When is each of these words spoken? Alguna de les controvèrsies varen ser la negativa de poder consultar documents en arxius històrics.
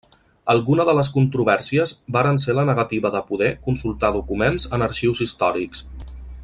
Alguna 0.51 0.85
de 0.87 0.95
les 0.99 1.09
controvèrsies 1.17 1.93
varen 2.17 2.41
ser 2.45 2.57
la 2.61 2.65
negativa 2.71 3.13
de 3.17 3.23
poder 3.29 3.53
consultar 3.69 4.13
documents 4.19 4.67
en 4.79 4.89
arxius 4.91 5.23
històrics. 5.27 5.89